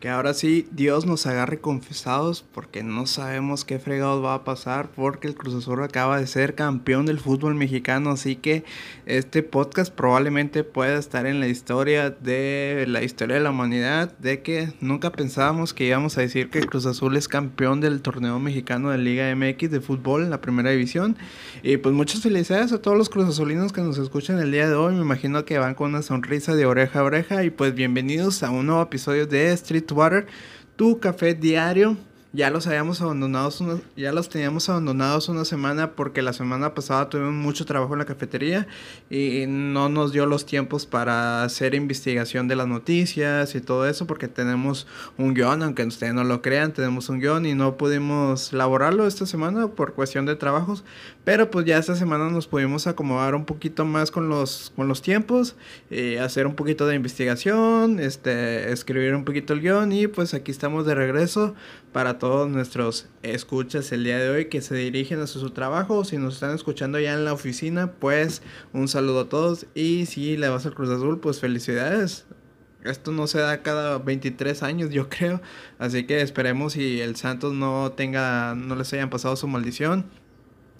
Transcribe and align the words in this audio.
que 0.00 0.08
ahora 0.08 0.32
sí 0.32 0.66
Dios 0.72 1.04
nos 1.04 1.26
agarre 1.26 1.60
confesados 1.60 2.42
porque 2.54 2.82
no 2.82 3.06
sabemos 3.06 3.66
qué 3.66 3.78
fregados 3.78 4.24
va 4.24 4.32
a 4.32 4.44
pasar 4.44 4.88
porque 4.96 5.28
el 5.28 5.34
Cruz 5.34 5.54
Azul 5.54 5.82
acaba 5.82 6.18
de 6.18 6.26
ser 6.26 6.54
campeón 6.54 7.04
del 7.04 7.20
fútbol 7.20 7.54
mexicano, 7.54 8.10
así 8.10 8.34
que 8.34 8.64
este 9.04 9.42
podcast 9.42 9.92
probablemente 9.92 10.64
pueda 10.64 10.98
estar 10.98 11.26
en 11.26 11.38
la 11.38 11.48
historia 11.48 12.08
de 12.08 12.86
la 12.88 13.02
historia 13.02 13.36
de 13.36 13.42
la 13.42 13.50
humanidad, 13.50 14.16
de 14.18 14.40
que 14.40 14.72
nunca 14.80 15.12
pensábamos 15.12 15.74
que 15.74 15.84
íbamos 15.84 16.16
a 16.16 16.22
decir 16.22 16.48
que 16.48 16.58
el 16.58 16.66
Cruz 16.66 16.86
Azul 16.86 17.14
es 17.18 17.28
campeón 17.28 17.82
del 17.82 18.00
torneo 18.00 18.38
mexicano 18.38 18.88
de 18.88 18.96
Liga 18.96 19.34
MX 19.36 19.70
de 19.70 19.82
fútbol 19.82 20.30
la 20.30 20.40
primera 20.40 20.70
división. 20.70 21.18
Y 21.62 21.76
pues 21.76 21.94
muchas 21.94 22.22
felicidades 22.22 22.72
a 22.72 22.80
todos 22.80 22.96
los 22.96 23.10
Cruz 23.10 23.28
Azulinos 23.28 23.72
que 23.72 23.82
nos 23.82 23.98
escuchan 23.98 24.38
el 24.38 24.50
día 24.50 24.66
de 24.66 24.74
hoy, 24.74 24.94
me 24.94 25.02
imagino 25.02 25.44
que 25.44 25.58
van 25.58 25.74
con 25.74 25.90
una 25.90 26.00
sonrisa 26.00 26.54
de 26.54 26.64
oreja 26.64 27.00
a 27.00 27.04
oreja 27.04 27.44
y 27.44 27.50
pues 27.50 27.74
bienvenidos 27.74 28.42
a 28.42 28.50
un 28.50 28.66
nuevo 28.66 28.82
episodio 28.82 29.26
de 29.26 29.52
Street 29.52 29.89
Water, 29.92 30.26
tu 30.76 30.98
café 30.98 31.34
diario 31.34 31.96
ya 32.32 32.50
los 32.50 32.68
habíamos 32.68 33.00
abandonados, 33.00 33.62
ya 33.96 34.12
los 34.12 34.28
teníamos 34.28 34.68
abandonados 34.68 35.28
una 35.28 35.44
semana 35.44 35.92
porque 35.92 36.22
la 36.22 36.32
semana 36.32 36.74
pasada 36.74 37.08
tuvimos 37.08 37.32
mucho 37.32 37.66
trabajo 37.66 37.92
en 37.94 37.98
la 37.98 38.04
cafetería 38.04 38.68
y 39.10 39.46
no 39.48 39.88
nos 39.88 40.12
dio 40.12 40.26
los 40.26 40.46
tiempos 40.46 40.86
para 40.86 41.42
hacer 41.42 41.74
investigación 41.74 42.46
de 42.46 42.54
las 42.54 42.68
noticias 42.68 43.56
y 43.56 43.60
todo 43.60 43.88
eso 43.88 44.06
porque 44.06 44.28
tenemos 44.28 44.86
un 45.18 45.34
guion, 45.34 45.64
aunque 45.64 45.82
ustedes 45.82 46.14
no 46.14 46.22
lo 46.22 46.40
crean, 46.40 46.72
tenemos 46.72 47.08
un 47.08 47.18
guion 47.18 47.46
y 47.46 47.54
no 47.54 47.76
pudimos 47.76 48.52
elaborarlo 48.52 49.08
esta 49.08 49.26
semana 49.26 49.66
por 49.66 49.94
cuestión 49.94 50.24
de 50.24 50.36
trabajos, 50.36 50.84
pero 51.24 51.50
pues 51.50 51.66
ya 51.66 51.78
esta 51.78 51.96
semana 51.96 52.30
nos 52.30 52.46
pudimos 52.46 52.86
acomodar 52.86 53.34
un 53.34 53.44
poquito 53.44 53.84
más 53.84 54.12
con 54.12 54.28
los, 54.28 54.72
con 54.76 54.86
los 54.86 55.02
tiempos, 55.02 55.56
y 55.90 56.16
hacer 56.16 56.46
un 56.46 56.54
poquito 56.54 56.86
de 56.86 56.94
investigación, 56.94 57.98
este, 57.98 58.70
escribir 58.70 59.16
un 59.16 59.24
poquito 59.24 59.52
el 59.52 59.60
guion 59.60 59.90
y 59.90 60.06
pues 60.06 60.32
aquí 60.32 60.52
estamos 60.52 60.86
de 60.86 60.94
regreso 60.94 61.54
para 61.92 62.19
todos 62.20 62.48
nuestros 62.48 63.08
escuchas 63.24 63.90
el 63.90 64.04
día 64.04 64.18
de 64.18 64.30
hoy 64.30 64.44
que 64.44 64.60
se 64.60 64.76
dirigen 64.76 65.18
a 65.20 65.26
su, 65.26 65.50
trabajo 65.50 65.96
o 65.96 66.04
si 66.04 66.18
nos 66.18 66.34
están 66.34 66.54
escuchando 66.54 67.00
ya 67.00 67.14
en 67.14 67.24
la 67.24 67.32
oficina, 67.32 67.94
pues 67.94 68.42
un 68.72 68.86
saludo 68.86 69.22
a 69.22 69.28
todos 69.28 69.66
y 69.74 70.06
si 70.06 70.36
le 70.36 70.48
vas 70.48 70.66
al 70.66 70.74
Cruz 70.74 70.90
Azul, 70.90 71.18
pues 71.18 71.40
felicidades. 71.40 72.26
Esto 72.84 73.10
no 73.10 73.26
se 73.26 73.40
da 73.40 73.62
cada 73.62 73.98
23 73.98 74.62
años, 74.62 74.90
yo 74.92 75.08
creo. 75.08 75.40
Así 75.78 76.06
que 76.06 76.20
esperemos 76.20 76.74
si 76.74 77.00
el 77.00 77.16
Santos 77.16 77.54
no 77.54 77.90
tenga, 77.92 78.54
no 78.54 78.76
les 78.76 78.92
hayan 78.92 79.10
pasado 79.10 79.34
su 79.34 79.48
maldición. 79.48 80.04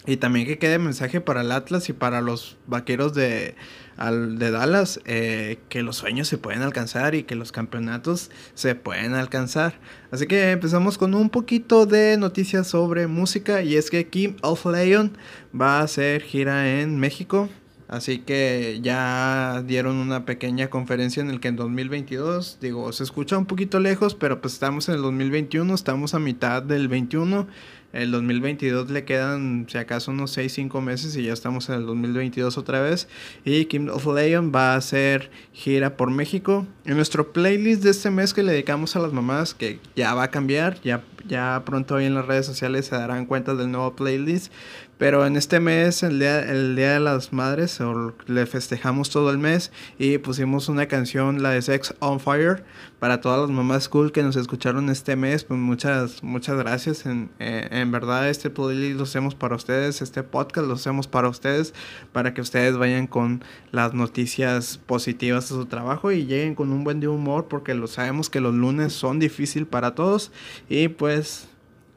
Y 0.05 0.17
también 0.17 0.47
que 0.47 0.57
quede 0.57 0.79
mensaje 0.79 1.21
para 1.21 1.41
el 1.41 1.51
Atlas 1.51 1.87
y 1.89 1.93
para 1.93 2.21
los 2.21 2.57
vaqueros 2.65 3.13
de, 3.13 3.55
de 3.99 4.51
Dallas, 4.51 4.99
eh, 5.05 5.59
que 5.69 5.83
los 5.83 5.97
sueños 5.97 6.27
se 6.27 6.39
pueden 6.39 6.63
alcanzar 6.63 7.13
y 7.13 7.23
que 7.23 7.35
los 7.35 7.51
campeonatos 7.51 8.31
se 8.55 8.73
pueden 8.73 9.13
alcanzar. 9.13 9.79
Así 10.09 10.25
que 10.25 10.51
empezamos 10.51 10.97
con 10.97 11.13
un 11.13 11.29
poquito 11.29 11.85
de 11.85 12.17
noticias 12.17 12.67
sobre 12.67 13.05
música 13.05 13.61
y 13.61 13.75
es 13.75 13.91
que 13.91 14.07
Kim 14.07 14.37
of 14.41 14.65
Leon 14.65 15.15
va 15.59 15.79
a 15.79 15.83
hacer 15.83 16.23
gira 16.23 16.81
en 16.81 16.99
México. 16.99 17.49
Así 17.87 18.19
que 18.19 18.79
ya 18.81 19.63
dieron 19.67 19.97
una 19.97 20.23
pequeña 20.23 20.69
conferencia 20.69 21.21
en 21.21 21.29
el 21.29 21.41
que 21.41 21.49
en 21.49 21.57
2022, 21.57 22.59
digo, 22.61 22.89
se 22.93 23.03
escucha 23.03 23.37
un 23.37 23.45
poquito 23.45 23.81
lejos, 23.81 24.15
pero 24.15 24.39
pues 24.39 24.53
estamos 24.53 24.87
en 24.87 24.95
el 24.95 25.01
2021, 25.01 25.75
estamos 25.75 26.13
a 26.13 26.19
mitad 26.19 26.63
del 26.63 26.87
21 26.87 27.47
el 27.93 28.11
2022 28.11 28.89
le 28.89 29.03
quedan, 29.03 29.65
si 29.69 29.77
acaso, 29.77 30.11
unos 30.11 30.37
6-5 30.37 30.81
meses 30.81 31.15
y 31.17 31.23
ya 31.23 31.33
estamos 31.33 31.69
en 31.69 31.75
el 31.75 31.85
2022 31.85 32.57
otra 32.57 32.81
vez. 32.81 33.07
Y 33.43 33.65
Kim 33.65 33.89
of 33.89 34.05
Leon 34.05 34.51
va 34.53 34.73
a 34.73 34.77
hacer 34.77 35.29
gira 35.53 35.97
por 35.97 36.09
México. 36.09 36.65
En 36.85 36.95
nuestro 36.95 37.33
playlist 37.33 37.83
de 37.83 37.91
este 37.91 38.09
mes 38.09 38.33
que 38.33 38.43
le 38.43 38.53
dedicamos 38.53 38.95
a 38.95 38.99
las 38.99 39.13
mamás, 39.13 39.53
que 39.53 39.79
ya 39.95 40.13
va 40.13 40.23
a 40.23 40.31
cambiar, 40.31 40.79
ya, 40.81 41.03
ya 41.27 41.63
pronto 41.65 41.95
hoy 41.95 42.05
en 42.05 42.15
las 42.15 42.25
redes 42.25 42.45
sociales 42.45 42.85
se 42.85 42.95
darán 42.95 43.25
cuenta 43.25 43.55
del 43.55 43.71
nuevo 43.71 43.95
playlist. 43.95 44.51
Pero 45.01 45.25
en 45.25 45.35
este 45.35 45.59
mes, 45.59 46.03
el 46.03 46.19
día, 46.19 46.47
el 46.47 46.75
día 46.75 46.93
de 46.93 46.99
las 46.99 47.33
Madres, 47.33 47.79
le 48.27 48.45
festejamos 48.45 49.09
todo 49.09 49.31
el 49.31 49.39
mes 49.39 49.71
y 49.97 50.19
pusimos 50.19 50.69
una 50.69 50.87
canción, 50.87 51.41
la 51.41 51.49
de 51.49 51.63
Sex 51.63 51.95
on 51.97 52.19
Fire, 52.19 52.63
para 52.99 53.19
todas 53.19 53.39
las 53.39 53.49
mamás 53.49 53.89
cool 53.89 54.11
que 54.11 54.21
nos 54.21 54.35
escucharon 54.35 54.91
este 54.91 55.15
mes. 55.15 55.43
Pues 55.43 55.59
muchas, 55.59 56.21
muchas 56.21 56.55
gracias. 56.55 57.07
En, 57.07 57.31
eh, 57.39 57.67
en 57.71 57.91
verdad, 57.91 58.29
este 58.29 58.51
playlist 58.51 58.97
lo 58.97 59.05
hacemos 59.05 59.33
para 59.33 59.55
ustedes, 59.55 60.03
este 60.03 60.21
podcast 60.21 60.67
lo 60.67 60.75
hacemos 60.75 61.07
para 61.07 61.29
ustedes, 61.29 61.73
para 62.11 62.35
que 62.35 62.41
ustedes 62.41 62.77
vayan 62.77 63.07
con 63.07 63.43
las 63.71 63.95
noticias 63.95 64.77
positivas 64.77 65.49
de 65.49 65.55
su 65.55 65.65
trabajo 65.65 66.11
y 66.11 66.27
lleguen 66.27 66.53
con 66.53 66.71
un 66.71 66.83
buen 66.83 67.03
humor, 67.07 67.47
porque 67.47 67.73
lo 67.73 67.87
sabemos 67.87 68.29
que 68.29 68.39
los 68.39 68.53
lunes 68.53 68.93
son 68.93 69.17
difíciles 69.17 69.67
para 69.67 69.95
todos. 69.95 70.31
Y 70.69 70.89
pues, 70.89 71.47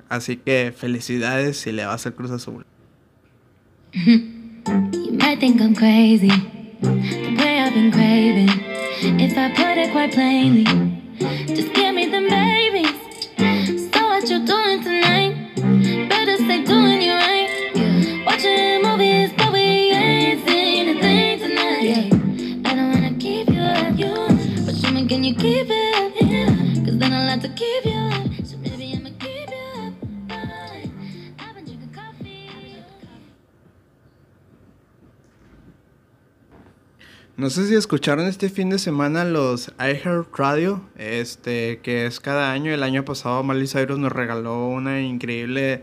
así 0.08 0.38
que 0.38 0.72
felicidades 0.74 1.58
si 1.58 1.70
le 1.70 1.84
vas 1.84 2.06
al 2.06 2.14
Cruz 2.14 2.30
Azul. 2.30 2.64
You 3.94 5.12
might 5.12 5.38
think 5.38 5.60
I'm 5.60 5.74
crazy, 5.74 6.26
the 6.80 7.36
way 7.38 7.60
I've 7.60 7.74
been 7.74 7.92
craving. 7.92 8.50
If 9.20 9.38
I 9.38 9.50
put 9.50 9.78
it 9.78 9.92
quite 9.92 10.12
plainly, 10.12 10.64
just 11.54 11.72
give 11.74 11.94
me 11.94 12.06
the 12.06 12.28
babies. 12.28 13.03
No 37.44 37.50
sé 37.50 37.68
si 37.68 37.74
escucharon 37.74 38.24
este 38.24 38.48
fin 38.48 38.70
de 38.70 38.78
semana 38.78 39.22
los 39.22 39.70
iHeart 39.78 40.34
Radio, 40.34 40.80
este, 40.96 41.78
que 41.82 42.06
es 42.06 42.18
cada 42.18 42.50
año. 42.52 42.72
El 42.72 42.82
año 42.82 43.04
pasado 43.04 43.42
Miley 43.42 43.66
Cyrus 43.66 43.98
nos 43.98 44.12
regaló 44.12 44.68
una 44.68 45.02
increíble 45.02 45.82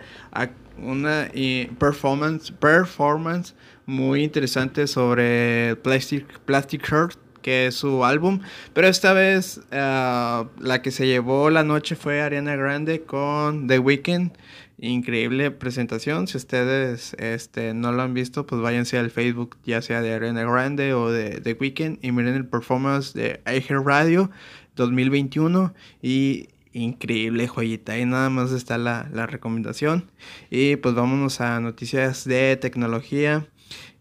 una 0.79 1.29
performance, 1.77 2.51
performance 2.51 3.53
muy 3.85 4.23
interesante 4.23 4.88
sobre 4.88 5.75
Plastic, 5.83 6.39
Plastic 6.39 6.83
Heart, 6.83 7.19
que 7.44 7.67
es 7.67 7.75
su 7.75 8.03
álbum. 8.05 8.39
Pero 8.73 8.88
esta 8.88 9.13
vez 9.13 9.61
ah, 9.72 10.45
la 10.57 10.81
que 10.81 10.89
se 10.89 11.05
llevó 11.05 11.51
la 11.51 11.63
noche 11.63 11.95
fue 11.95 12.23
Ariana 12.23 12.55
Grande 12.55 13.03
con 13.03 13.67
The 13.67 13.78
Weeknd 13.78 14.31
increíble 14.81 15.51
presentación. 15.51 16.27
Si 16.27 16.37
ustedes 16.37 17.15
este, 17.19 17.73
no 17.73 17.91
lo 17.91 18.01
han 18.01 18.13
visto, 18.13 18.45
pues 18.45 18.61
váyanse 18.61 18.97
al 18.97 19.11
Facebook, 19.11 19.57
ya 19.63 19.81
sea 19.81 20.01
de 20.01 20.13
Arena 20.13 20.43
Grande 20.43 20.93
o 20.93 21.09
de 21.09 21.39
The 21.39 21.53
Weekend, 21.53 21.99
y 22.01 22.11
miren 22.11 22.35
el 22.35 22.45
performance 22.45 23.13
de 23.13 23.41
iHeart 23.45 23.85
Radio 23.85 24.31
2021. 24.75 25.73
Y 26.01 26.49
increíble 26.73 27.47
joyita. 27.47 27.93
Ahí 27.93 28.05
nada 28.05 28.29
más 28.29 28.51
está 28.51 28.77
la, 28.77 29.09
la 29.13 29.27
recomendación. 29.27 30.09
Y 30.49 30.77
pues 30.77 30.95
vámonos 30.95 31.41
a 31.41 31.59
noticias 31.59 32.25
de 32.25 32.57
tecnología. 32.57 33.47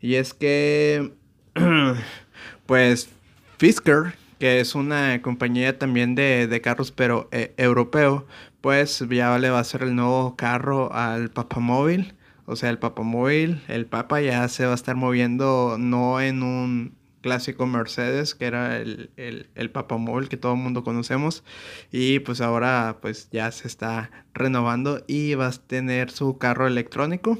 Y 0.01 0.15
es 0.15 0.35
que, 0.35 1.13
pues, 2.67 3.11
Fisker, 3.59 4.15
que 4.39 4.61
es 4.61 4.75
una 4.75 5.21
compañía 5.21 5.79
también 5.79 6.15
de, 6.15 6.47
de 6.47 6.61
carros, 6.63 6.93
pero 6.93 7.29
eh, 7.31 7.53
europeo, 7.59 8.27
pues 8.61 9.05
ya 9.11 9.39
le 9.39 9.51
va 9.51 9.59
a 9.59 9.63
hacer 9.63 9.83
el 9.83 9.95
nuevo 9.95 10.37
carro 10.37 10.93
al 10.93 11.31
papamóvil. 11.31 12.15
O 12.47 12.57
sea, 12.57 12.71
el 12.71 12.79
papamóvil, 12.79 13.63
el 13.69 13.87
papa 13.87 14.21
ya 14.21 14.49
se 14.49 14.67
va 14.67 14.73
a 14.73 14.75
estar 14.75 14.97
moviendo 14.97 15.77
no 15.79 16.21
en 16.21 16.43
un 16.43 16.95
clásico 17.21 17.67
Mercedes, 17.67 18.35
que 18.35 18.47
era 18.47 18.79
el, 18.79 19.11
el, 19.17 19.49
el 19.55 19.71
papamóvil 19.71 20.29
que 20.29 20.37
todo 20.37 20.55
el 20.55 20.59
mundo 20.59 20.83
conocemos. 20.85 21.45
Y 21.93 22.21
pues 22.21 22.41
ahora 22.41 22.99
pues 23.01 23.29
ya 23.31 23.51
se 23.53 23.69
está 23.69 24.11
renovando 24.35 25.05
y 25.07 25.35
va 25.35 25.49
a 25.49 25.53
tener 25.53 26.11
su 26.11 26.39
carro 26.39 26.67
electrónico. 26.67 27.39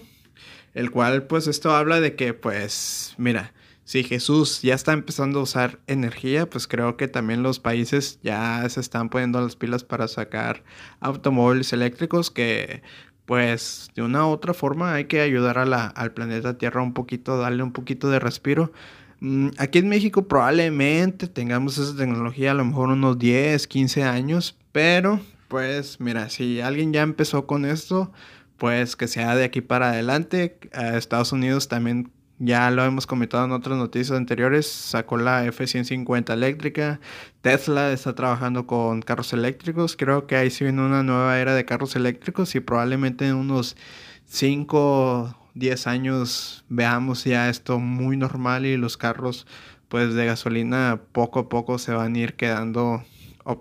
El 0.75 0.91
cual 0.91 1.25
pues 1.25 1.47
esto 1.49 1.75
habla 1.75 2.01
de 2.01 2.15
que 2.15 2.35
pues 2.35 3.15
mira, 3.19 3.53
si 3.91 4.05
Jesús 4.05 4.63
ya 4.63 4.77
está 4.77 4.93
empezando 4.93 5.41
a 5.41 5.43
usar 5.43 5.81
energía, 5.89 6.49
pues 6.49 6.69
creo 6.69 6.97
que 6.97 7.09
también 7.09 7.43
los 7.43 7.59
países 7.59 8.21
ya 8.23 8.65
se 8.69 8.79
están 8.79 9.09
poniendo 9.09 9.41
las 9.41 9.57
pilas 9.57 9.83
para 9.83 10.07
sacar 10.07 10.63
automóviles 11.01 11.73
eléctricos 11.73 12.31
que 12.31 12.85
pues 13.27 13.91
de 13.97 14.03
una 14.03 14.25
u 14.29 14.29
otra 14.29 14.55
forma 14.55 14.95
hay 14.95 15.07
que 15.07 15.21
ayudar 15.21 15.59
a 15.59 15.65
la, 15.65 15.89
al 15.89 16.13
planeta 16.13 16.57
Tierra 16.57 16.83
un 16.83 16.95
poquito, 16.95 17.37
darle 17.37 17.65
un 17.65 17.73
poquito 17.73 18.09
de 18.11 18.21
respiro. 18.21 18.71
Mm, 19.19 19.49
aquí 19.59 19.81
en 19.81 19.89
México 19.89 20.29
probablemente 20.29 21.27
tengamos 21.27 21.77
esa 21.77 21.97
tecnología 21.97 22.53
a 22.53 22.55
lo 22.55 22.65
mejor 22.65 22.91
unos 22.91 23.19
10, 23.19 23.67
15 23.67 24.05
años, 24.05 24.57
pero 24.71 25.19
pues 25.49 25.99
mira, 25.99 26.31
si 26.31 26.61
alguien 26.61 26.93
ya 26.93 27.03
empezó 27.03 27.49
con 27.49 27.65
esto, 27.65 28.13
pues 28.57 28.95
que 28.95 29.09
sea 29.09 29.35
de 29.35 29.43
aquí 29.43 29.63
para 29.63 29.91
adelante. 29.91 30.61
Estados 30.95 31.33
Unidos 31.33 31.67
también 31.67 32.13
ya 32.41 32.71
lo 32.71 32.83
hemos 32.85 33.07
comentado 33.07 33.45
en 33.45 33.53
otras 33.53 33.77
noticias 33.77 34.17
anteriores, 34.17 34.67
sacó 34.67 35.19
la 35.19 35.45
F-150 35.45 36.33
eléctrica. 36.33 36.99
Tesla 37.43 37.93
está 37.93 38.15
trabajando 38.15 38.67
con 38.67 39.03
carros 39.03 39.35
eléctricos. 39.35 39.95
Creo 39.95 40.27
que 40.27 40.37
ahí 40.37 40.51
sí 40.51 40.65
viene 40.65 40.81
una 40.81 41.03
nueva 41.03 41.39
era 41.39 41.55
de 41.55 41.67
carros 41.67 41.97
eléctricos 41.97 42.55
y 42.55 42.61
probablemente 42.61 43.29
en 43.29 43.35
unos 43.35 43.77
5, 44.25 45.37
10 45.55 45.87
años 45.87 46.65
veamos 46.71 47.25
ya 47.25 47.51
esto 47.51 47.79
muy 47.79 48.17
normal 48.17 48.65
y 48.65 48.79
los 48.79 48.97
carros 48.97 49.47
pues 49.89 50.15
de 50.15 50.25
gasolina 50.25 51.01
poco 51.13 51.41
a 51.41 51.49
poco 51.51 51.79
se 51.79 51.93
van 51.93 52.15
a 52.15 52.19
ir 52.19 52.37
quedando 52.37 53.05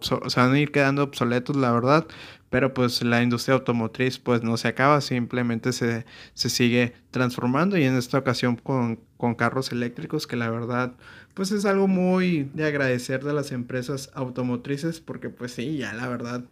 se 0.02 0.40
van 0.40 0.54
a 0.54 0.60
ir 0.60 0.72
quedando 0.72 1.04
obsoletos, 1.04 1.56
la 1.56 1.72
verdad, 1.72 2.06
pero 2.50 2.74
pues 2.74 3.04
la 3.04 3.22
industria 3.22 3.56
automotriz 3.56 4.20
pues 4.20 4.44
no 4.44 4.58
se 4.58 4.68
acaba, 4.68 5.02
simplemente 5.02 5.72
se, 5.74 6.06
sigue 6.34 6.94
transformando 7.12 7.78
y 7.78 7.84
en 7.84 7.98
esta 7.98 8.18
ocasión 8.18 8.56
con, 8.56 9.00
con, 9.18 9.36
carros 9.36 9.72
eléctricos 9.72 10.28
que 10.28 10.36
la 10.36 10.50
verdad 10.50 10.94
pues 11.34 11.52
es 11.52 11.66
algo 11.66 11.88
muy 11.88 12.50
de 12.54 12.66
agradecer 12.66 13.24
de 13.24 13.34
las 13.34 13.52
empresas 13.52 14.12
automotrices 14.14 15.00
porque 15.00 15.30
pues 15.30 15.54
sí, 15.54 15.78
ya 15.78 15.94
la 15.94 16.08
verdad 16.08 16.44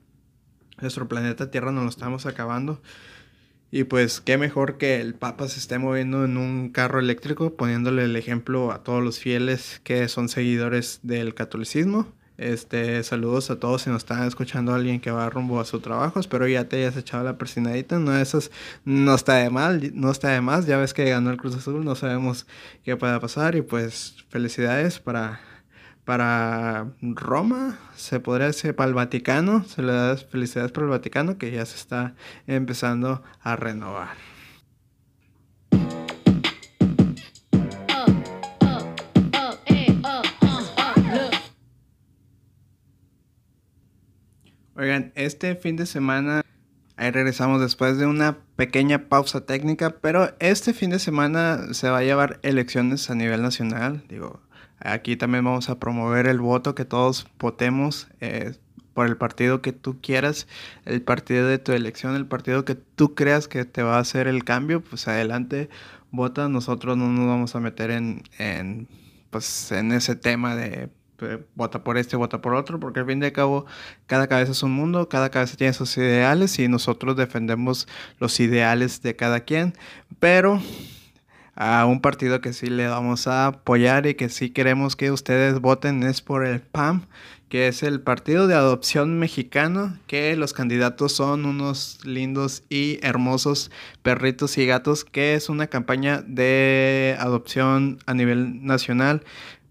nuestro 0.82 1.08
planeta 1.08 1.52
Tierra 1.52 1.72
nos 1.72 1.84
lo 1.84 1.90
estamos 1.90 2.26
acabando. 2.26 2.82
Y 3.70 3.84
pues 3.84 4.22
qué 4.22 4.38
mejor 4.38 4.78
que 4.78 5.02
el 5.02 5.14
Papa 5.14 5.48
se 5.50 5.60
esté 5.60 5.78
moviendo 5.78 6.24
en 6.24 6.38
un 6.38 6.70
carro 6.70 7.00
eléctrico, 7.00 7.56
poniéndole 7.56 8.06
el 8.06 8.16
ejemplo 8.16 8.72
a 8.72 8.84
todos 8.84 9.04
los 9.04 9.20
fieles 9.20 9.82
que 9.84 10.08
son 10.08 10.30
seguidores 10.30 11.02
del 11.04 11.34
catolicismo. 11.34 12.08
Este, 12.38 13.04
saludos 13.04 13.50
a 13.50 13.60
todos 13.60 13.82
si 13.82 13.90
nos 13.90 14.00
están 14.04 14.28
escuchando 14.28 14.74
alguien 14.74 15.00
que 15.00 15.10
va 15.10 15.30
rumbo 15.30 15.60
a 15.60 15.66
su 15.66 15.80
trabajo. 15.80 16.20
Espero 16.20 16.48
ya 16.48 16.70
te 16.70 16.78
hayas 16.78 16.96
echado 16.96 17.24
la 17.24 17.38
persinadita. 17.38 17.98
No, 17.98 18.16
esas 18.16 18.52
no 18.86 19.16
está 19.16 19.36
de 19.36 19.50
mal, 19.50 19.92
no 19.96 20.12
está 20.12 20.30
de 20.30 20.42
más. 20.42 20.68
Ya 20.68 20.78
ves 20.78 20.94
que 20.94 21.10
ganó 21.10 21.32
el 21.32 21.38
Cruz 21.38 21.56
Azul, 21.56 21.84
no 21.84 21.96
sabemos 21.96 22.46
qué 22.84 22.96
pueda 22.96 23.20
pasar. 23.20 23.56
Y 23.56 23.64
pues 23.64 24.24
felicidades 24.30 25.00
para, 25.00 25.40
para 26.06 26.92
Roma, 27.02 27.80
se 27.96 28.20
podría 28.20 28.48
decir 28.48 28.76
para 28.76 28.90
el 28.90 28.94
Vaticano. 28.94 29.64
Se 29.64 29.82
le 29.82 29.94
da 29.94 30.16
felicidades 30.18 30.72
para 30.72 30.86
el 30.86 30.92
Vaticano 30.92 31.40
que 31.40 31.52
ya 31.52 31.66
se 31.66 31.76
está 31.76 32.14
empezando 32.46 33.24
a 33.42 33.56
renovar. 33.56 34.37
Oigan, 44.80 45.12
este 45.16 45.56
fin 45.56 45.76
de 45.76 45.88
semana, 45.88 46.44
ahí 46.98 47.10
regresamos 47.10 47.60
después 47.60 47.98
de 47.98 48.06
una 48.06 48.38
pequeña 48.56 49.10
pausa 49.10 49.44
técnica, 49.44 49.90
pero 50.02 50.36
este 50.40 50.72
fin 50.72 50.92
de 50.92 51.00
semana 51.00 51.74
se 51.74 51.90
va 51.90 51.98
a 51.98 52.04
llevar 52.04 52.40
elecciones 52.44 53.10
a 53.10 53.16
nivel 53.16 53.42
nacional. 53.42 54.04
Digo, 54.08 54.40
aquí 54.80 55.18
también 55.18 55.44
vamos 55.44 55.72
a 55.72 55.80
promover 55.80 56.28
el 56.28 56.40
voto, 56.40 56.76
que 56.76 56.86
todos 56.86 57.26
votemos 57.40 58.08
eh, 58.22 58.54
por 58.94 59.08
el 59.08 59.18
partido 59.18 59.64
que 59.64 59.74
tú 59.74 60.00
quieras, 60.00 60.48
el 60.86 61.02
partido 61.02 61.48
de 61.48 61.58
tu 61.58 61.72
elección, 61.72 62.16
el 62.16 62.28
partido 62.28 62.64
que 62.64 62.76
tú 62.76 63.16
creas 63.16 63.48
que 63.48 63.66
te 63.66 63.82
va 63.82 63.96
a 63.96 64.02
hacer 64.02 64.28
el 64.28 64.44
cambio, 64.44 64.84
pues 64.84 65.08
adelante, 65.08 65.70
vota. 66.12 66.50
Nosotros 66.50 66.98
no 66.98 67.08
nos 67.08 67.26
vamos 67.26 67.56
a 67.56 67.60
meter 67.60 67.90
en, 67.90 68.22
en 68.38 68.88
pues, 69.32 69.72
en 69.72 69.92
ese 69.92 70.16
tema 70.16 70.56
de 70.56 70.90
eh, 71.22 71.44
vota 71.56 71.84
por 71.84 71.98
este, 71.98 72.16
vota 72.16 72.42
por 72.42 72.54
otro, 72.54 72.80
porque 72.80 73.00
al 73.00 73.06
fin 73.06 73.22
y 73.22 73.26
al 73.26 73.32
cabo 73.32 73.66
cada 74.06 74.28
cabeza 74.28 74.52
es 74.52 74.64
un 74.64 74.72
mundo, 74.72 75.10
cada 75.10 75.30
cabeza 75.30 75.58
tiene 75.58 75.74
sus 75.74 75.98
ideales 75.98 76.60
y 76.60 76.68
nosotros 76.68 77.16
defendemos 77.16 77.88
los 78.20 78.40
ideales 78.40 79.02
de 79.02 79.16
cada 79.16 79.42
quien, 79.42 79.74
pero 80.20 80.62
a 81.56 81.86
un 81.88 82.02
partido 82.02 82.40
que 82.40 82.54
sí 82.54 82.68
le 82.68 82.88
vamos 82.88 83.28
a 83.28 83.48
apoyar 83.48 84.06
y 84.06 84.14
que 84.14 84.30
sí 84.30 84.52
queremos 84.52 84.96
que 84.96 85.12
ustedes 85.12 85.60
voten 85.60 86.04
es 86.04 86.22
por 86.22 86.46
el 86.46 86.62
PAM, 86.62 87.08
que 87.50 87.68
es 87.68 87.82
el 87.82 88.02
Partido 88.02 88.46
de 88.46 88.54
Adopción 88.54 89.18
Mexicano, 89.18 89.98
que 90.06 90.36
los 90.36 90.54
candidatos 90.54 91.14
son 91.14 91.46
unos 91.46 92.00
lindos 92.06 92.64
y 92.70 93.00
hermosos 93.02 93.72
perritos 94.04 94.58
y 94.60 94.68
gatos, 94.68 95.04
que 95.04 95.34
es 95.34 95.50
una 95.50 95.68
campaña 95.68 96.22
de 96.28 97.16
adopción 97.20 97.98
a 98.06 98.14
nivel 98.14 98.64
nacional 98.64 99.24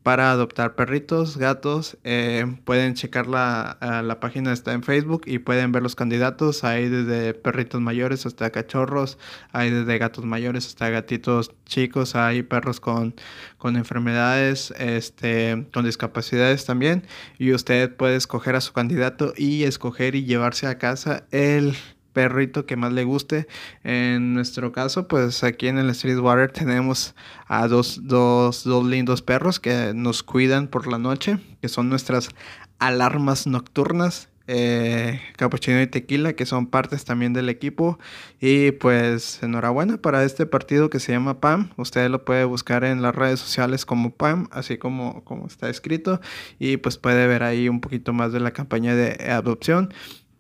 para 0.07 0.31
adoptar 0.31 0.77
perritos, 0.77 1.37
gatos. 1.37 1.99
Eh, 2.05 2.47
pueden 2.65 2.95
checar 2.95 3.27
la, 3.27 3.77
la, 4.05 4.21
página, 4.21 4.53
está 4.53 4.73
en 4.73 4.85
Facebook 4.85 5.23
y 5.27 5.41
pueden 5.41 5.73
ver 5.73 5.83
los 5.83 5.97
candidatos. 5.97 6.63
Hay 6.63 6.89
desde 6.89 7.35
perritos 7.35 7.81
mayores 7.81 8.25
hasta 8.25 8.51
cachorros, 8.51 9.19
hay 9.51 9.71
desde 9.71 9.99
gatos 9.99 10.25
mayores 10.25 10.69
hasta 10.69 10.91
gatitos 10.91 11.51
chicos, 11.65 12.15
hay 12.15 12.45
perros 12.45 12.79
con, 12.79 13.17
con 13.59 13.75
enfermedades, 13.75 14.73
este, 14.79 15.67
con 15.75 15.85
discapacidades 15.85 16.67
también. 16.67 17.03
Y 17.37 17.53
usted 17.53 17.93
puede 17.97 18.15
escoger 18.15 18.55
a 18.55 18.61
su 18.61 18.73
candidato 18.73 19.33
y 19.37 19.65
escoger 19.65 20.15
y 20.15 20.25
llevarse 20.25 20.69
a 20.69 20.79
casa 20.79 21.25
el 21.33 21.75
perrito 22.17 22.65
que 22.65 22.77
más 22.77 22.95
le 22.95 23.05
guste. 23.05 23.47
En 23.85 24.33
nuestro 24.33 24.73
caso, 24.73 25.07
pues 25.07 25.45
aquí 25.45 25.69
en 25.69 25.77
el 25.77 25.95
Streetwater 25.95 26.51
tenemos 26.51 27.15
a 27.47 27.69
dos, 27.69 28.01
dos, 28.05 28.65
dos 28.65 28.87
lindos 28.87 29.21
perros 29.21 29.61
que 29.61 29.93
nos 29.95 30.23
cuidan 30.23 30.69
por 30.69 30.87
la 30.87 30.97
noche, 30.97 31.39
que 31.61 31.69
son 31.69 31.91
nuestras 31.91 32.31
alarmas 32.79 33.47
nocturnas. 33.47 34.31
Eh, 34.49 35.21
capuchino 35.37 35.83
y 35.83 35.89
tequila 35.89 36.35
que 36.35 36.47
son 36.47 36.69
partes 36.69 37.05
también 37.05 37.33
del 37.33 37.49
equipo 37.49 37.99
y 38.41 38.71
pues 38.71 39.43
enhorabuena 39.43 39.97
para 39.97 40.23
este 40.23 40.47
partido 40.47 40.89
que 40.89 41.01
se 41.01 41.11
llama 41.11 41.41
PAM 41.41 41.71
usted 41.77 42.09
lo 42.09 42.25
puede 42.25 42.45
buscar 42.45 42.85
en 42.85 43.03
las 43.03 43.13
redes 43.13 43.41
sociales 43.41 43.85
como 43.85 44.15
PAM 44.15 44.47
así 44.53 44.79
como, 44.79 45.25
como 45.25 45.49
está 45.49 45.69
escrito 45.69 46.21
y 46.61 46.77
pues 46.77 46.97
puede 46.97 47.27
ver 47.27 47.43
ahí 47.43 47.69
un 47.69 47.81
poquito 47.81 48.13
más 48.13 48.33
de 48.33 48.39
la 48.39 48.53
campaña 48.53 48.95
de 48.95 49.33
adopción 49.33 49.93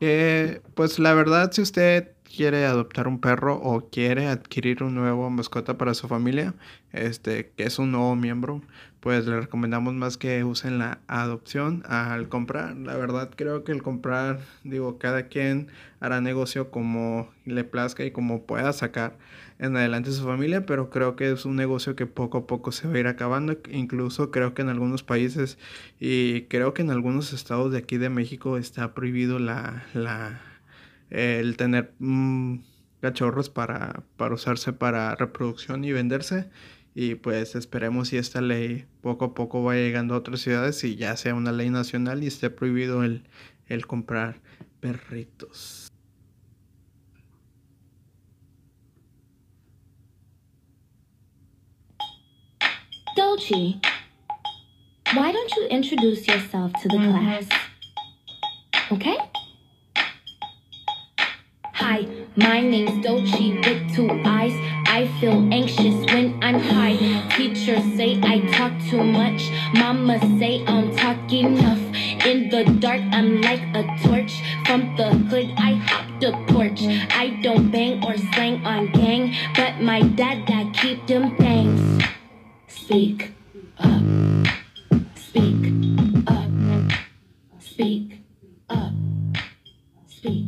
eh, 0.06 0.62
pues 0.74 0.98
la 0.98 1.14
verdad, 1.14 1.50
si 1.52 1.62
usted 1.62 2.12
quiere 2.24 2.66
adoptar 2.66 3.08
un 3.08 3.20
perro 3.20 3.56
o 3.56 3.88
quiere 3.90 4.26
adquirir 4.26 4.82
un 4.82 4.94
nuevo 4.94 5.30
mascota 5.30 5.78
para 5.78 5.94
su 5.94 6.08
familia, 6.08 6.54
este, 6.92 7.50
que 7.56 7.64
es 7.64 7.78
un 7.78 7.92
nuevo 7.92 8.14
miembro, 8.14 8.62
pues 9.00 9.26
le 9.26 9.40
recomendamos 9.40 9.94
más 9.94 10.16
que 10.16 10.44
usen 10.44 10.78
la 10.78 10.98
adopción 11.06 11.82
al 11.86 12.28
comprar. 12.28 12.76
La 12.76 12.96
verdad 12.96 13.30
creo 13.34 13.64
que 13.64 13.72
el 13.72 13.82
comprar, 13.82 14.40
digo, 14.64 14.98
cada 14.98 15.28
quien 15.28 15.68
hará 16.00 16.20
negocio 16.20 16.70
como 16.70 17.30
le 17.44 17.64
plazca 17.64 18.04
y 18.04 18.10
como 18.10 18.42
pueda 18.42 18.72
sacar 18.72 19.16
en 19.58 19.76
adelante 19.76 20.12
su 20.12 20.24
familia, 20.24 20.66
pero 20.66 20.90
creo 20.90 21.16
que 21.16 21.32
es 21.32 21.44
un 21.44 21.56
negocio 21.56 21.96
que 21.96 22.06
poco 22.06 22.38
a 22.38 22.46
poco 22.46 22.72
se 22.72 22.88
va 22.88 22.94
a 22.94 22.98
ir 22.98 23.06
acabando. 23.06 23.58
Incluso 23.70 24.30
creo 24.30 24.54
que 24.54 24.62
en 24.62 24.68
algunos 24.68 25.02
países 25.02 25.58
y 25.98 26.42
creo 26.42 26.74
que 26.74 26.82
en 26.82 26.90
algunos 26.90 27.32
estados 27.32 27.72
de 27.72 27.78
aquí 27.78 27.96
de 27.96 28.10
México 28.10 28.58
está 28.58 28.94
prohibido 28.94 29.38
la, 29.38 29.84
la 29.94 30.40
el 31.10 31.56
tener 31.56 31.94
mm, 31.98 32.58
cachorros 33.00 33.50
para, 33.50 34.02
para 34.16 34.34
usarse 34.34 34.72
para 34.72 35.14
reproducción 35.14 35.84
y 35.84 35.92
venderse. 35.92 36.50
Y 36.94 37.14
pues 37.16 37.54
esperemos 37.56 38.08
si 38.08 38.16
esta 38.16 38.40
ley 38.40 38.86
poco 39.02 39.26
a 39.26 39.34
poco 39.34 39.62
vaya 39.62 39.82
llegando 39.82 40.14
a 40.14 40.18
otras 40.18 40.40
ciudades 40.40 40.82
y 40.84 40.96
ya 40.96 41.16
sea 41.16 41.34
una 41.34 41.52
ley 41.52 41.70
nacional 41.70 42.22
y 42.24 42.26
esté 42.26 42.48
prohibido 42.50 43.04
el, 43.04 43.24
el 43.66 43.86
comprar 43.86 44.40
perritos. 44.80 45.85
Dolce, 53.16 53.80
why 55.14 55.32
don't 55.32 55.50
you 55.56 55.66
introduce 55.68 56.28
yourself 56.28 56.70
to 56.82 56.88
the 56.88 56.98
mm-hmm. 56.98 57.16
class? 57.16 57.48
Okay? 58.92 59.16
Hi, 61.72 62.06
my 62.36 62.60
name's 62.60 63.02
Dolce 63.02 63.56
with 63.56 63.94
two 63.94 64.10
eyes. 64.26 64.52
I 64.86 65.08
feel 65.18 65.48
anxious 65.50 65.96
when 66.12 66.38
I'm 66.44 66.60
high. 66.60 66.96
Teachers 67.34 67.84
say 67.96 68.20
I 68.22 68.40
talk 68.52 68.72
too 68.90 69.02
much. 69.02 69.50
Mama 69.72 70.20
say 70.38 70.62
I'm 70.66 70.94
talking 70.94 71.56
enough. 71.56 71.80
In 72.26 72.50
the 72.50 72.64
dark, 72.80 73.00
I'm 73.12 73.40
like 73.40 73.62
a 73.74 73.82
torch. 74.04 74.42
From 74.66 74.94
the 74.96 75.08
hood, 75.30 75.54
I 75.56 75.72
hop 75.88 76.20
the 76.20 76.32
porch. 76.52 76.82
I 77.16 77.40
don't 77.42 77.70
bang 77.70 78.04
or 78.04 78.18
slang 78.18 78.62
on 78.66 78.92
gang, 78.92 79.34
but 79.56 79.80
my 79.80 80.02
dad 80.02 80.46
that 80.48 80.74
keep 80.74 81.06
them 81.06 81.34
things. 81.36 81.95
Speak 82.86 83.32
up. 83.80 84.00
Speak 85.16 85.74
up. 86.28 86.50
Speak 87.58 88.22
up. 88.70 88.92
Speak. 90.06 90.44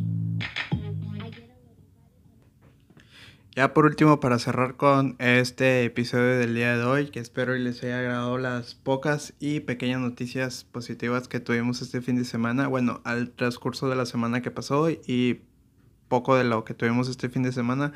Ya 3.57 3.73
por 3.73 3.83
último, 3.83 4.21
para 4.21 4.39
cerrar 4.39 4.77
con 4.77 5.17
este 5.19 5.83
episodio 5.83 6.37
del 6.39 6.55
día 6.55 6.77
de 6.77 6.85
hoy, 6.85 7.09
que 7.09 7.19
espero 7.19 7.57
y 7.57 7.59
les 7.59 7.83
haya 7.83 7.99
agradado 7.99 8.37
las 8.37 8.73
pocas 8.73 9.33
y 9.41 9.59
pequeñas 9.59 9.99
noticias 9.99 10.63
positivas 10.63 11.27
que 11.27 11.41
tuvimos 11.41 11.81
este 11.81 11.99
fin 11.99 12.15
de 12.15 12.23
semana, 12.23 12.69
bueno, 12.69 13.01
al 13.03 13.31
transcurso 13.31 13.89
de 13.89 13.97
la 13.97 14.05
semana 14.05 14.41
que 14.41 14.49
pasó 14.49 14.89
y 14.89 15.41
poco 16.09 16.35
de 16.35 16.43
lo 16.43 16.65
que 16.65 16.73
tuvimos 16.73 17.07
este 17.07 17.29
fin 17.29 17.43
de 17.43 17.53
semana 17.53 17.93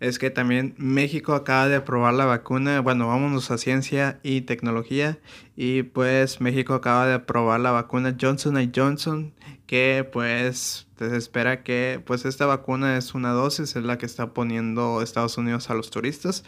es 0.00 0.18
que 0.18 0.30
también 0.30 0.74
México 0.78 1.34
acaba 1.34 1.68
de 1.68 1.76
aprobar 1.76 2.14
la 2.14 2.24
vacuna. 2.24 2.80
Bueno, 2.80 3.08
vámonos 3.08 3.50
a 3.50 3.58
ciencia 3.58 4.18
y 4.22 4.42
tecnología. 4.42 5.18
Y 5.56 5.82
pues 5.82 6.40
México 6.40 6.74
acaba 6.74 7.06
de 7.06 7.14
aprobar 7.14 7.60
la 7.60 7.72
vacuna 7.72 8.16
Johnson 8.18 8.72
Johnson. 8.74 9.34
Que 9.66 10.08
pues 10.10 10.86
se 10.98 11.16
espera 11.16 11.62
que 11.62 12.02
pues 12.04 12.24
esta 12.24 12.46
vacuna 12.46 12.96
es 12.96 13.14
una 13.14 13.30
dosis, 13.32 13.76
es 13.76 13.84
la 13.84 13.98
que 13.98 14.06
está 14.06 14.32
poniendo 14.32 15.02
Estados 15.02 15.36
Unidos 15.38 15.70
a 15.70 15.74
los 15.74 15.90
turistas. 15.90 16.44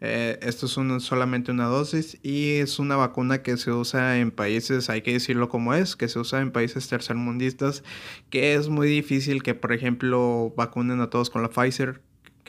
Eh, 0.00 0.38
esto 0.42 0.66
es 0.66 1.02
solamente 1.04 1.52
una 1.52 1.66
dosis 1.66 2.18
y 2.22 2.54
es 2.54 2.80
una 2.80 2.96
vacuna 2.96 3.42
que 3.42 3.56
se 3.56 3.70
usa 3.70 4.18
en 4.18 4.32
países, 4.32 4.90
hay 4.90 5.02
que 5.02 5.12
decirlo 5.12 5.48
como 5.48 5.74
es, 5.74 5.94
que 5.94 6.08
se 6.08 6.18
usa 6.18 6.40
en 6.40 6.50
países 6.50 6.88
tercermundistas, 6.88 7.84
que 8.28 8.54
es 8.54 8.68
muy 8.68 8.88
difícil 8.88 9.44
que, 9.44 9.54
por 9.54 9.72
ejemplo, 9.72 10.52
vacunen 10.56 11.00
a 11.00 11.08
todos 11.08 11.30
con 11.30 11.42
la 11.42 11.50
Pfizer, 11.50 12.02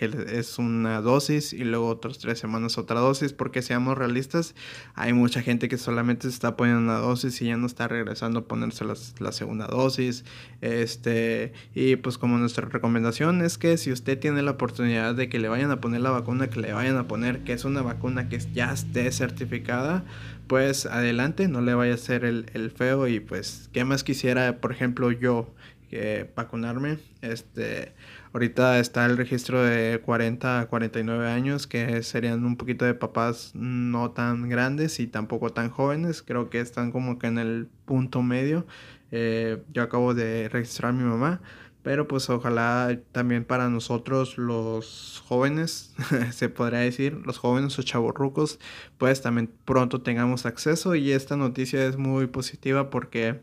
es 0.05 0.57
una 0.57 1.01
dosis 1.01 1.53
y 1.53 1.63
luego 1.63 1.87
otras 1.87 2.19
tres 2.19 2.39
semanas 2.39 2.77
otra 2.77 2.99
dosis, 2.99 3.33
porque 3.33 3.61
seamos 3.61 3.97
realistas, 3.97 4.55
hay 4.95 5.13
mucha 5.13 5.41
gente 5.41 5.69
que 5.69 5.77
solamente 5.77 6.23
se 6.23 6.33
está 6.33 6.55
poniendo 6.55 6.81
una 6.81 6.99
dosis 6.99 7.41
y 7.41 7.45
ya 7.45 7.57
no 7.57 7.65
está 7.65 7.87
regresando 7.87 8.39
a 8.39 8.45
ponerse 8.45 8.85
la 8.85 9.31
segunda 9.31 9.67
dosis. 9.67 10.25
Este, 10.61 11.53
y 11.75 11.95
pues 11.97 12.17
como 12.17 12.37
nuestra 12.37 12.67
recomendación 12.67 13.41
es 13.41 13.57
que 13.57 13.77
si 13.77 13.91
usted 13.91 14.19
tiene 14.19 14.41
la 14.41 14.51
oportunidad 14.51 15.15
de 15.15 15.29
que 15.29 15.39
le 15.39 15.49
vayan 15.49 15.71
a 15.71 15.81
poner 15.81 16.01
la 16.01 16.11
vacuna, 16.11 16.49
que 16.49 16.59
le 16.59 16.73
vayan 16.73 16.97
a 16.97 17.07
poner, 17.07 17.43
que 17.43 17.53
es 17.53 17.65
una 17.65 17.81
vacuna 17.81 18.29
que 18.29 18.39
ya 18.53 18.71
esté 18.71 19.11
certificada, 19.11 20.03
pues 20.47 20.85
adelante, 20.85 21.47
no 21.47 21.61
le 21.61 21.73
vaya 21.73 21.93
a 21.93 21.95
hacer 21.95 22.25
el, 22.25 22.45
el 22.53 22.71
feo 22.71 23.07
y 23.07 23.19
pues, 23.19 23.69
¿qué 23.73 23.85
más 23.85 24.03
quisiera, 24.03 24.59
por 24.59 24.71
ejemplo, 24.71 25.11
yo? 25.11 25.53
Que 25.93 26.27
vacunarme. 26.35 26.97
Este, 27.21 27.93
ahorita 28.33 28.79
está 28.79 29.05
el 29.05 29.15
registro 29.15 29.63
de 29.63 30.01
40 30.03 30.61
a 30.61 30.65
49 30.67 31.27
años, 31.27 31.67
que 31.67 32.01
serían 32.01 32.43
un 32.45 32.57
poquito 32.57 32.83
de 32.83 32.95
papás 32.95 33.51
no 33.53 34.09
tan 34.11 34.49
grandes 34.49 34.99
y 34.99 35.05
tampoco 35.05 35.51
tan 35.51 35.69
jóvenes. 35.69 36.23
Creo 36.23 36.49
que 36.49 36.59
están 36.59 36.91
como 36.91 37.19
que 37.19 37.27
en 37.27 37.37
el 37.37 37.67
punto 37.85 38.23
medio. 38.23 38.65
Eh, 39.11 39.61
yo 39.71 39.83
acabo 39.83 40.15
de 40.15 40.49
registrar 40.49 40.89
a 40.89 40.93
mi 40.93 41.03
mamá. 41.03 41.41
Pero 41.83 42.07
pues 42.07 42.29
ojalá 42.29 42.97
también 43.11 43.43
para 43.43 43.69
nosotros 43.69 44.37
los 44.37 45.21
jóvenes, 45.27 45.93
se 46.31 46.49
podría 46.49 46.79
decir, 46.79 47.21
los 47.25 47.37
jóvenes 47.37 47.77
o 47.77 47.83
chavorrucos, 47.83 48.59
pues 48.97 49.21
también 49.21 49.51
pronto 49.65 50.01
tengamos 50.01 50.45
acceso. 50.45 50.95
Y 50.95 51.11
esta 51.11 51.35
noticia 51.35 51.85
es 51.85 51.97
muy 51.97 52.27
positiva 52.27 52.89
porque 52.89 53.41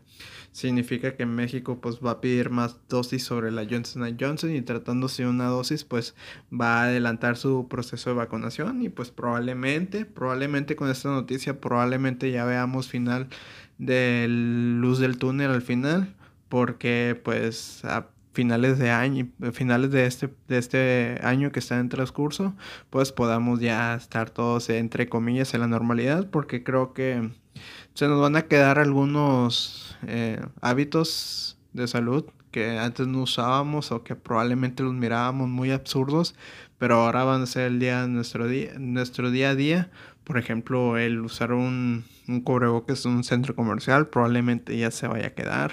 significa 0.51 1.15
que 1.15 1.25
México 1.25 1.79
pues 1.79 1.99
va 2.05 2.11
a 2.11 2.21
pedir 2.21 2.49
más 2.49 2.77
dosis 2.89 3.23
sobre 3.23 3.51
la 3.51 3.65
Johnson 3.69 4.17
Johnson 4.19 4.53
y 4.53 4.61
tratándose 4.61 5.23
de 5.23 5.29
una 5.29 5.45
dosis 5.45 5.85
pues 5.85 6.13
va 6.51 6.81
a 6.81 6.83
adelantar 6.85 7.37
su 7.37 7.67
proceso 7.69 8.09
de 8.09 8.15
vacunación. 8.17 8.81
Y 8.81 8.89
pues 8.89 9.11
probablemente, 9.11 10.05
probablemente 10.05 10.75
con 10.75 10.89
esta 10.89 11.09
noticia 11.09 11.59
probablemente 11.61 12.31
ya 12.31 12.45
veamos 12.45 12.87
final 12.87 13.27
de 13.77 14.25
luz 14.27 14.99
del 14.99 15.17
túnel 15.17 15.51
al 15.51 15.61
final 15.61 16.15
porque 16.49 17.19
pues 17.23 17.85
a 17.85 18.09
finales 18.33 18.79
de 18.79 18.91
año, 18.91 19.27
finales 19.53 19.91
de 19.91 20.05
este, 20.05 20.29
de 20.47 20.57
este 20.57 21.19
año 21.23 21.51
que 21.51 21.59
está 21.59 21.79
en 21.79 21.89
transcurso, 21.89 22.55
pues 22.89 23.11
podamos 23.11 23.59
ya 23.59 23.95
estar 23.95 24.29
todos 24.29 24.69
entre 24.69 25.09
comillas 25.09 25.53
en 25.53 25.61
la 25.61 25.67
normalidad, 25.67 26.29
porque 26.29 26.63
creo 26.63 26.93
que 26.93 27.29
se 27.93 28.07
nos 28.07 28.21
van 28.21 28.35
a 28.35 28.43
quedar 28.43 28.79
algunos 28.79 29.97
eh, 30.07 30.41
hábitos 30.61 31.57
de 31.73 31.87
salud 31.87 32.25
que 32.51 32.77
antes 32.77 33.07
no 33.07 33.21
usábamos 33.21 33.91
o 33.91 34.03
que 34.03 34.15
probablemente 34.15 34.83
los 34.83 34.93
mirábamos 34.93 35.47
muy 35.47 35.71
absurdos, 35.71 36.35
pero 36.77 36.95
ahora 36.95 37.23
van 37.23 37.43
a 37.43 37.45
ser 37.45 37.67
el 37.67 37.79
día 37.79 38.07
nuestro 38.07 38.47
día, 38.47 38.73
nuestro 38.77 39.31
día 39.31 39.51
a 39.51 39.55
día. 39.55 39.91
Por 40.25 40.37
ejemplo, 40.37 40.97
el 40.97 41.21
usar 41.21 41.53
un, 41.53 42.03
un 42.27 42.41
cubrebocas 42.41 43.05
en 43.05 43.11
un 43.13 43.23
centro 43.23 43.55
comercial 43.55 44.07
probablemente 44.07 44.77
ya 44.77 44.91
se 44.91 45.07
vaya 45.07 45.27
a 45.27 45.33
quedar, 45.33 45.71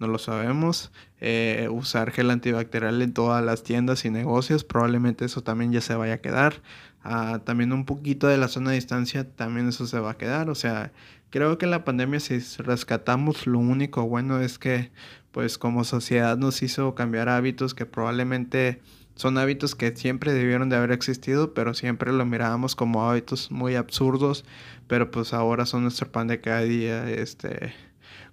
no 0.00 0.08
lo 0.08 0.18
sabemos. 0.18 0.90
Eh, 1.20 1.68
usar 1.70 2.10
gel 2.10 2.30
antibacterial 2.30 3.00
en 3.02 3.12
todas 3.12 3.44
las 3.44 3.62
tiendas 3.62 4.04
y 4.04 4.10
negocios, 4.10 4.64
probablemente 4.64 5.24
eso 5.24 5.42
también 5.42 5.72
ya 5.72 5.80
se 5.80 5.94
vaya 5.94 6.14
a 6.14 6.18
quedar. 6.18 6.62
Ah, 7.02 7.40
también 7.44 7.72
un 7.72 7.84
poquito 7.84 8.26
de 8.26 8.36
la 8.36 8.48
zona 8.48 8.70
de 8.70 8.76
distancia, 8.76 9.30
también 9.30 9.68
eso 9.68 9.86
se 9.86 10.00
va 10.00 10.12
a 10.12 10.18
quedar. 10.18 10.50
O 10.50 10.54
sea, 10.54 10.92
creo 11.30 11.58
que 11.58 11.66
la 11.66 11.84
pandemia, 11.84 12.20
si 12.20 12.38
rescatamos, 12.58 13.46
lo 13.46 13.58
único 13.58 14.06
bueno 14.06 14.40
es 14.40 14.58
que, 14.58 14.90
pues 15.32 15.58
como 15.58 15.84
sociedad 15.84 16.36
nos 16.36 16.62
hizo 16.62 16.94
cambiar 16.94 17.28
hábitos 17.28 17.74
que 17.74 17.86
probablemente 17.86 18.80
son 19.14 19.36
hábitos 19.36 19.74
que 19.74 19.94
siempre 19.94 20.32
debieron 20.32 20.70
de 20.70 20.76
haber 20.76 20.92
existido, 20.92 21.52
pero 21.52 21.74
siempre 21.74 22.10
lo 22.12 22.24
mirábamos 22.24 22.74
como 22.74 23.08
hábitos 23.08 23.50
muy 23.50 23.74
absurdos, 23.74 24.46
pero 24.86 25.10
pues 25.10 25.34
ahora 25.34 25.66
son 25.66 25.82
nuestro 25.82 26.10
pan 26.10 26.26
de 26.26 26.40
cada 26.40 26.62
día. 26.62 27.08
Este, 27.10 27.74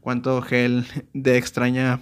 cuánto 0.07 0.41
gel 0.41 0.85
de 1.13 1.35
extraña 1.35 1.99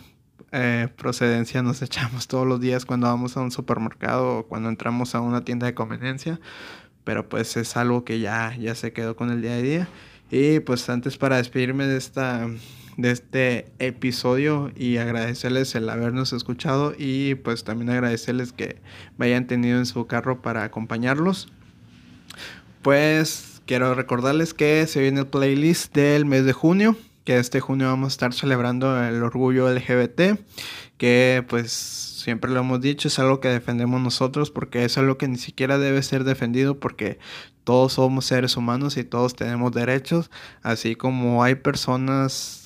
eh, 0.52 0.90
procedencia 0.96 1.64
nos 1.64 1.82
echamos 1.82 2.28
todos 2.28 2.46
los 2.46 2.62
días 2.62 2.86
cuando 2.86 3.08
vamos 3.08 3.36
a 3.36 3.42
un 3.42 3.50
supermercado 3.50 4.38
o 4.38 4.44
cuando 4.44 4.70
entramos 4.70 5.16
a 5.16 5.22
una 5.22 5.44
tienda 5.44 5.66
de 5.66 5.74
conveniencia, 5.74 6.40
pero 7.04 7.28
pues 7.28 7.58
es 7.58 7.76
algo 7.76 8.06
que 8.06 8.20
ya, 8.20 8.56
ya 8.58 8.76
se 8.76 8.94
quedó 8.94 9.16
con 9.16 9.32
el 9.32 9.42
día 9.42 9.54
a 9.54 9.58
día. 9.58 9.88
Y 10.30 10.60
pues 10.60 10.88
antes 10.88 11.18
para 11.18 11.38
despedirme 11.38 11.88
de 11.88 11.98
esta 11.98 12.48
de 12.96 13.10
este 13.10 13.72
episodio 13.80 14.72
y 14.76 14.98
agradecerles 14.98 15.74
el 15.74 15.90
habernos 15.90 16.32
escuchado 16.32 16.94
y 16.96 17.34
pues 17.34 17.64
también 17.64 17.90
agradecerles 17.90 18.54
que 18.54 18.84
me 19.18 19.26
hayan 19.26 19.48
tenido 19.48 19.80
en 19.80 19.88
su 19.88 20.06
carro 20.06 20.44
para 20.44 20.64
acompañarlos. 20.64 21.48
Pues 22.84 23.64
quiero 23.66 23.96
recordarles 23.96 24.54
que 24.54 24.86
se 24.86 25.02
viene 25.02 25.22
el 25.22 25.28
playlist 25.28 25.96
del 25.96 26.26
mes 26.26 26.46
de 26.46 26.54
junio 26.54 26.96
que 27.26 27.38
este 27.38 27.60
junio 27.60 27.88
vamos 27.88 28.06
a 28.06 28.14
estar 28.14 28.34
celebrando 28.34 29.04
el 29.04 29.22
orgullo 29.22 29.70
LGBT, 29.70 30.40
que 30.98 31.44
pues 31.50 31.72
siempre 31.72 32.52
lo 32.52 32.62
hemos 32.62 32.80
dicho, 32.80 33.08
es 33.08 33.20
algo 33.20 33.40
que 33.40 33.50
defendemos 33.50 34.00
nosotros 34.00 34.52
porque 34.52 34.86
es 34.86 34.98
algo 34.98 35.18
que 35.18 35.28
ni 35.28 35.38
siquiera 35.38 35.78
debe 35.78 36.02
ser 36.04 36.24
defendido 36.24 36.80
porque 36.80 37.20
todos 37.64 37.94
somos 37.94 38.26
seres 38.26 38.56
humanos 38.56 38.96
y 38.96 39.04
todos 39.04 39.36
tenemos 39.36 39.74
derechos, 39.74 40.32
así 40.62 40.96
como 40.96 41.44
hay 41.44 41.56
personas 41.56 42.65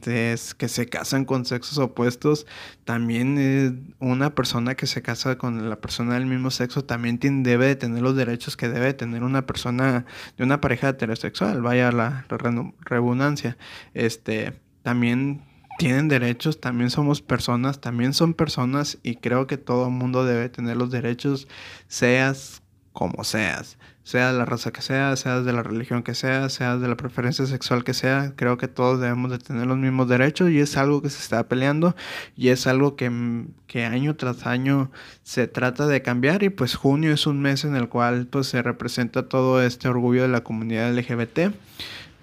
que 0.00 0.68
se 0.68 0.88
casan 0.88 1.24
con 1.24 1.44
sexos 1.44 1.78
opuestos, 1.78 2.46
también 2.84 3.94
una 3.98 4.34
persona 4.34 4.74
que 4.74 4.86
se 4.86 5.02
casa 5.02 5.38
con 5.38 5.68
la 5.68 5.80
persona 5.80 6.14
del 6.14 6.26
mismo 6.26 6.50
sexo 6.50 6.84
también 6.84 7.18
debe 7.42 7.66
de 7.66 7.76
tener 7.76 8.02
los 8.02 8.16
derechos 8.16 8.56
que 8.56 8.68
debe 8.68 8.94
tener 8.94 9.22
una 9.22 9.46
persona 9.46 10.04
de 10.36 10.44
una 10.44 10.60
pareja 10.60 10.90
heterosexual, 10.90 11.62
vaya 11.62 11.92
la, 11.92 12.26
la 12.28 12.72
redundancia. 12.84 13.56
Este, 13.94 14.60
también 14.82 15.42
tienen 15.78 16.08
derechos, 16.08 16.60
también 16.60 16.90
somos 16.90 17.22
personas, 17.22 17.80
también 17.80 18.12
son 18.12 18.34
personas 18.34 18.98
y 19.02 19.16
creo 19.16 19.46
que 19.46 19.56
todo 19.56 19.90
mundo 19.90 20.24
debe 20.24 20.48
tener 20.48 20.76
los 20.76 20.90
derechos, 20.90 21.48
seas 21.86 22.62
como 22.98 23.22
seas. 23.22 23.78
Sea 24.02 24.32
de 24.32 24.38
la 24.38 24.44
raza 24.44 24.72
que 24.72 24.82
sea, 24.82 25.14
sea 25.14 25.40
de 25.40 25.52
la 25.52 25.62
religión 25.62 26.02
que 26.02 26.16
sea, 26.16 26.48
sea 26.48 26.78
de 26.78 26.88
la 26.88 26.96
preferencia 26.96 27.46
sexual 27.46 27.84
que 27.84 27.94
sea, 27.94 28.32
creo 28.34 28.58
que 28.58 28.66
todos 28.66 29.00
debemos 29.00 29.30
de 29.30 29.38
tener 29.38 29.68
los 29.68 29.78
mismos 29.78 30.08
derechos 30.08 30.50
y 30.50 30.58
es 30.58 30.76
algo 30.76 31.00
que 31.00 31.08
se 31.08 31.22
está 31.22 31.46
peleando 31.46 31.94
y 32.34 32.48
es 32.48 32.66
algo 32.66 32.96
que, 32.96 33.46
que 33.68 33.84
año 33.84 34.16
tras 34.16 34.46
año 34.46 34.90
se 35.22 35.46
trata 35.46 35.86
de 35.86 36.02
cambiar 36.02 36.42
y 36.42 36.48
pues 36.48 36.74
junio 36.74 37.12
es 37.12 37.28
un 37.28 37.40
mes 37.40 37.64
en 37.64 37.76
el 37.76 37.88
cual 37.88 38.26
pues 38.26 38.48
se 38.48 38.62
representa 38.62 39.28
todo 39.28 39.62
este 39.62 39.86
orgullo 39.86 40.22
de 40.22 40.28
la 40.28 40.42
comunidad 40.42 40.92
LGBT 40.92 41.54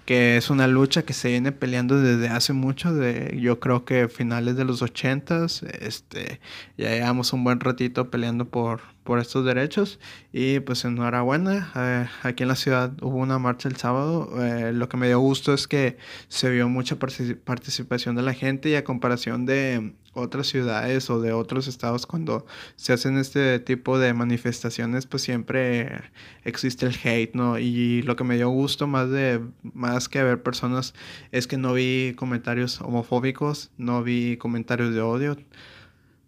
que 0.04 0.36
es 0.36 0.50
una 0.50 0.66
lucha 0.66 1.04
que 1.04 1.14
se 1.14 1.30
viene 1.30 1.52
peleando 1.52 1.98
desde 1.98 2.28
hace 2.28 2.52
mucho, 2.52 2.92
de 2.92 3.38
yo 3.40 3.60
creo 3.60 3.84
que 3.86 4.08
finales 4.08 4.56
de 4.56 4.64
los 4.64 4.82
ochentas, 4.82 5.62
este, 5.80 6.40
ya 6.76 6.90
llevamos 6.90 7.32
un 7.32 7.42
buen 7.42 7.58
ratito 7.58 8.08
peleando 8.08 8.44
por, 8.44 8.82
por 9.06 9.18
estos 9.20 9.46
derechos. 9.46 9.98
Y 10.32 10.60
pues 10.60 10.84
enhorabuena, 10.84 11.72
eh, 11.74 12.06
aquí 12.22 12.42
en 12.42 12.50
la 12.50 12.56
ciudad 12.56 12.92
hubo 13.00 13.16
una 13.16 13.38
marcha 13.38 13.68
el 13.70 13.76
sábado, 13.76 14.30
eh, 14.44 14.72
lo 14.74 14.90
que 14.90 14.98
me 14.98 15.06
dio 15.06 15.20
gusto 15.20 15.54
es 15.54 15.66
que 15.66 15.96
se 16.28 16.50
vio 16.50 16.68
mucha 16.68 16.96
participación 16.98 18.16
de 18.16 18.22
la 18.22 18.34
gente 18.34 18.68
y 18.68 18.74
a 18.74 18.84
comparación 18.84 19.46
de 19.46 19.94
otras 20.12 20.46
ciudades 20.48 21.10
o 21.10 21.20
de 21.20 21.32
otros 21.32 21.68
estados 21.68 22.06
cuando 22.06 22.46
se 22.76 22.92
hacen 22.92 23.18
este 23.18 23.58
tipo 23.60 23.98
de 23.98 24.14
manifestaciones 24.14 25.06
pues 25.06 25.22
siempre 25.22 26.00
existe 26.44 26.86
el 26.86 26.96
hate 27.04 27.34
no 27.34 27.58
y 27.58 28.00
lo 28.02 28.16
que 28.16 28.24
me 28.24 28.36
dio 28.36 28.48
gusto 28.48 28.86
más 28.86 29.10
de 29.10 29.42
más 29.62 30.08
que 30.08 30.22
ver 30.22 30.42
personas 30.42 30.94
es 31.32 31.46
que 31.46 31.58
no 31.58 31.74
vi 31.74 32.14
comentarios 32.16 32.80
homofóbicos 32.80 33.70
no 33.76 34.02
vi 34.02 34.38
comentarios 34.38 34.94
de 34.94 35.02
odio 35.02 35.36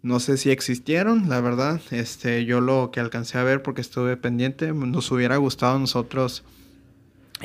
no 0.08 0.20
sé 0.20 0.38
si 0.38 0.50
existieron, 0.50 1.28
la 1.28 1.42
verdad. 1.42 1.82
Este, 1.90 2.46
yo 2.46 2.62
lo 2.62 2.90
que 2.90 2.98
alcancé 2.98 3.36
a 3.36 3.42
ver 3.42 3.62
porque 3.62 3.82
estuve 3.82 4.16
pendiente, 4.16 4.72
nos 4.72 5.10
hubiera 5.10 5.36
gustado 5.36 5.76
a 5.76 5.78
nosotros 5.78 6.44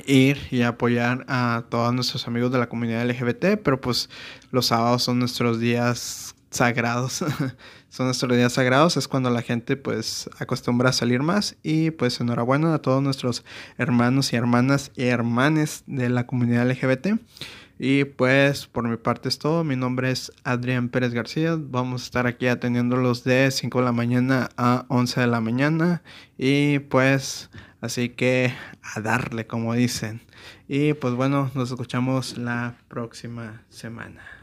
ir 0.07 0.37
y 0.49 0.61
apoyar 0.61 1.25
a 1.27 1.65
todos 1.69 1.93
nuestros 1.93 2.25
amigos 2.25 2.53
de 2.53 2.59
la 2.59 2.69
comunidad 2.69 3.05
LGBT, 3.05 3.61
pero 3.61 3.81
pues 3.81 4.09
los 4.51 4.67
sábados 4.67 5.03
son 5.03 5.19
nuestros 5.19 5.59
días 5.59 6.35
sagrados. 6.51 7.25
Son 7.89 8.07
nuestros 8.07 8.35
días 8.35 8.51
sagrados, 8.51 8.97
es 8.97 9.07
cuando 9.07 9.29
la 9.29 9.43
gente 9.43 9.77
pues 9.77 10.27
acostumbra 10.39 10.89
a 10.89 10.93
salir 10.93 11.21
más 11.21 11.57
y 11.61 11.91
pues 11.91 12.19
enhorabuena 12.19 12.73
a 12.73 12.79
todos 12.79 13.03
nuestros 13.03 13.45
hermanos 13.77 14.33
y 14.33 14.35
hermanas 14.35 14.91
y 14.95 15.03
hermanes 15.03 15.83
de 15.85 16.09
la 16.09 16.25
comunidad 16.25 16.67
LGBT. 16.67 17.19
Y 17.79 18.05
pues 18.05 18.67
por 18.67 18.87
mi 18.87 18.97
parte 18.97 19.29
es 19.29 19.39
todo. 19.39 19.63
Mi 19.63 19.75
nombre 19.75 20.11
es 20.11 20.31
Adrián 20.43 20.89
Pérez 20.89 21.13
García. 21.13 21.57
Vamos 21.57 22.01
a 22.01 22.05
estar 22.05 22.27
aquí 22.27 22.47
atendiéndolos 22.47 23.23
de 23.23 23.49
5 23.51 23.79
de 23.79 23.85
la 23.85 23.91
mañana 23.91 24.49
a 24.57 24.85
11 24.89 25.21
de 25.21 25.27
la 25.27 25.41
mañana. 25.41 26.03
Y 26.37 26.79
pues 26.79 27.49
así 27.81 28.09
que 28.09 28.53
a 28.81 29.01
darle 29.01 29.47
como 29.47 29.73
dicen. 29.73 30.21
Y 30.67 30.93
pues 30.93 31.13
bueno, 31.15 31.51
nos 31.55 31.71
escuchamos 31.71 32.37
la 32.37 32.75
próxima 32.87 33.63
semana. 33.69 34.42